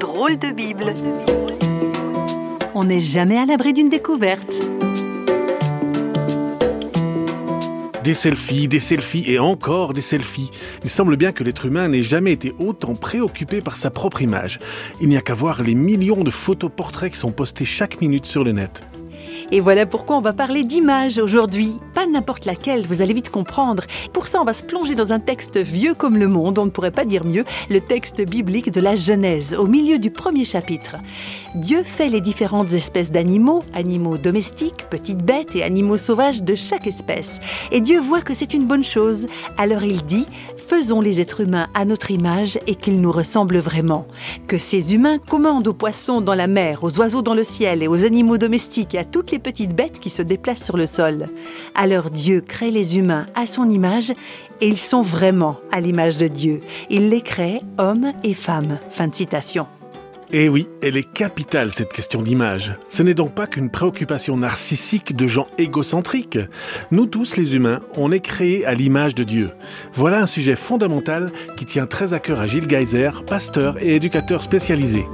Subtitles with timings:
[0.00, 0.94] Drôle de Bible.
[2.74, 4.52] On n'est jamais à l'abri d'une découverte.
[8.04, 10.50] Des selfies, des selfies et encore des selfies.
[10.84, 14.58] Il semble bien que l'être humain n'ait jamais été autant préoccupé par sa propre image.
[15.00, 18.26] Il n'y a qu'à voir les millions de photos portraits qui sont postés chaque minute
[18.26, 18.89] sur le net.
[19.52, 21.72] Et voilà pourquoi on va parler d'image aujourd'hui.
[21.92, 23.82] Pas n'importe laquelle, vous allez vite comprendre.
[24.12, 26.70] Pour ça, on va se plonger dans un texte vieux comme le monde, on ne
[26.70, 30.96] pourrait pas dire mieux, le texte biblique de la Genèse, au milieu du premier chapitre.
[31.56, 36.86] Dieu fait les différentes espèces d'animaux, animaux domestiques, petites bêtes et animaux sauvages de chaque
[36.86, 37.40] espèce.
[37.72, 39.26] Et Dieu voit que c'est une bonne chose.
[39.58, 44.06] Alors il dit, faisons les êtres humains à notre image et qu'ils nous ressemblent vraiment.
[44.46, 47.88] Que ces humains commandent aux poissons dans la mer, aux oiseaux dans le ciel et
[47.88, 51.28] aux animaux domestiques et à toutes les petites bêtes qui se déplacent sur le sol.
[51.74, 54.12] Alors Dieu crée les humains à son image
[54.60, 56.60] et ils sont vraiment à l'image de Dieu.
[56.90, 58.78] Il les crée hommes et femmes.
[58.90, 59.66] Fin de citation.
[60.32, 62.74] Eh oui, elle est capitale cette question d'image.
[62.88, 66.38] Ce n'est donc pas qu'une préoccupation narcissique de gens égocentriques.
[66.92, 69.50] Nous tous les humains, on est créés à l'image de Dieu.
[69.92, 74.40] Voilà un sujet fondamental qui tient très à cœur à Gilles Geiser, pasteur et éducateur
[74.40, 75.04] spécialisé.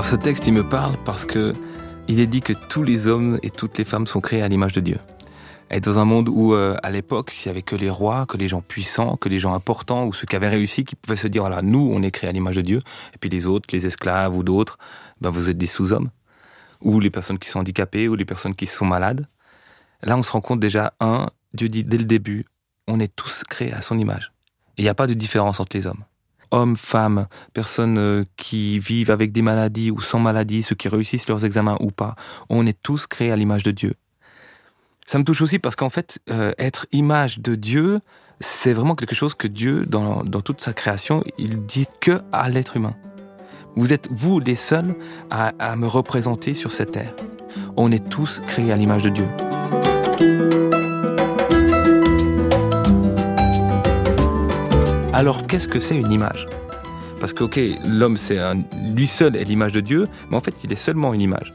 [0.00, 1.52] Alors ce texte, il me parle parce que
[2.08, 4.72] il est dit que tous les hommes et toutes les femmes sont créés à l'image
[4.72, 4.96] de Dieu.
[5.70, 8.38] Et dans un monde où, euh, à l'époque, il n'y avait que les rois, que
[8.38, 11.28] les gens puissants, que les gens importants, ou ceux qui avaient réussi, qui pouvaient se
[11.28, 12.78] dire, voilà, nous, on est créés à l'image de Dieu,
[13.12, 14.78] et puis les autres, les esclaves ou d'autres,
[15.20, 16.08] ben, vous êtes des sous-hommes,
[16.80, 19.28] ou les personnes qui sont handicapées, ou les personnes qui sont malades.
[20.02, 22.46] Là, on se rend compte déjà, un, Dieu dit dès le début,
[22.88, 24.32] on est tous créés à son image.
[24.78, 26.04] Et il n'y a pas de différence entre les hommes
[26.50, 31.28] hommes, femmes, personnes euh, qui vivent avec des maladies ou sans maladies, ceux qui réussissent
[31.28, 32.14] leurs examens ou pas,
[32.48, 33.94] on est tous créés à l'image de Dieu.
[35.06, 38.00] Ça me touche aussi parce qu'en fait, euh, être image de Dieu,
[38.38, 42.48] c'est vraiment quelque chose que Dieu, dans, dans toute sa création, il dit que à
[42.48, 42.94] l'être humain.
[43.76, 44.94] Vous êtes, vous, les seuls
[45.30, 47.14] à, à me représenter sur cette terre.
[47.76, 49.26] On est tous créés à l'image de Dieu.
[55.20, 56.46] Alors qu'est-ce que c'est une image?
[57.20, 58.38] Parce que ok, l'homme c'est
[58.94, 61.52] lui seul est l'image de Dieu, mais en fait il est seulement une image.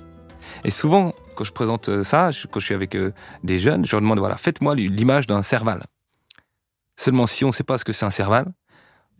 [0.65, 3.11] Et souvent quand je présente ça, quand je suis avec euh,
[3.43, 5.83] des jeunes, je leur demande voilà faites-moi l'image d'un cerval.
[6.95, 8.45] Seulement si on ne sait pas ce que c'est un cerval,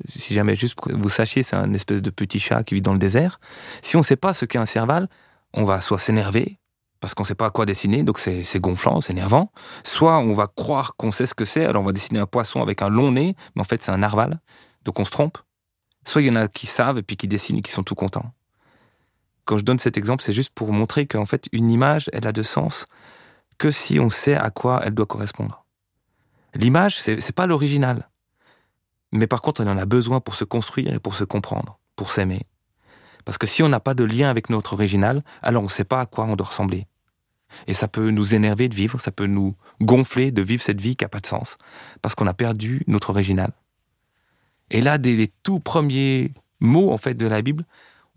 [0.08, 3.00] si jamais juste vous sachiez c'est un espèce de petit chat qui vit dans le
[3.00, 3.40] désert,
[3.82, 5.10] si on ne sait pas ce qu'est un cerval,
[5.56, 6.60] on va soit s'énerver,
[7.00, 9.52] parce qu'on ne sait pas à quoi dessiner, donc c'est gonflant, c'est énervant.
[9.84, 12.62] Soit on va croire qu'on sait ce que c'est, alors on va dessiner un poisson
[12.62, 14.40] avec un long nez, mais en fait c'est un narval,
[14.84, 15.38] donc on se trompe.
[16.06, 17.96] Soit il y en a qui savent et puis qui dessinent et qui sont tout
[17.96, 18.32] contents.
[19.46, 22.32] Quand je donne cet exemple, c'est juste pour montrer qu'en fait une image, elle a
[22.32, 22.88] de sens
[23.58, 25.66] que si on sait à quoi elle doit correspondre.
[26.56, 28.10] L'image, c'est pas l'original.
[29.12, 32.12] Mais par contre, elle en a besoin pour se construire et pour se comprendre, pour
[32.12, 32.42] s'aimer.
[33.26, 35.84] Parce que si on n'a pas de lien avec notre original, alors on ne sait
[35.84, 36.88] pas à quoi on doit ressembler.
[37.68, 40.96] Et ça peut nous énerver de vivre, ça peut nous gonfler de vivre cette vie
[40.96, 41.58] qui n'a pas de sens,
[42.02, 43.52] parce qu'on a perdu notre original.
[44.72, 47.66] Et là, dès les tout premiers mots en fait de la Bible,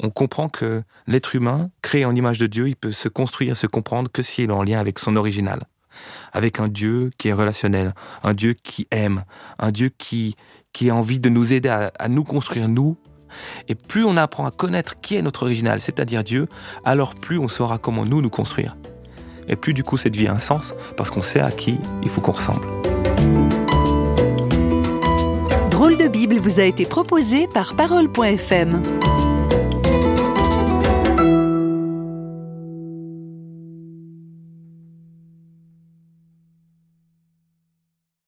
[0.00, 3.66] on comprend que l'être humain, créé en image de Dieu, il peut se construire, se
[3.66, 5.64] comprendre que s'il est en lien avec son original,
[6.32, 9.24] avec un Dieu qui est relationnel, un Dieu qui aime,
[9.58, 10.36] un Dieu qui
[10.72, 12.96] qui a envie de nous aider à, à nous construire nous.
[13.68, 16.48] Et plus on apprend à connaître qui est notre original, c'est-à-dire Dieu,
[16.84, 18.76] alors plus on saura comment nous nous construire
[19.48, 22.08] et plus du coup cette vie a un sens, parce qu'on sait à qui il
[22.08, 22.66] faut qu'on ressemble.
[25.70, 28.82] Drôle de Bible vous a été proposé par Parole.fm.